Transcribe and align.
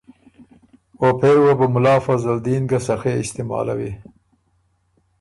او 1.01 1.07
پېری 1.19 1.41
وه 1.43 1.53
بُو 1.59 1.65
ملا 1.73 1.95
فضل 2.05 2.37
دین 2.45 2.63
ګه 2.69 2.79
سخے 2.87 3.13
استعمالوی، 3.21 3.91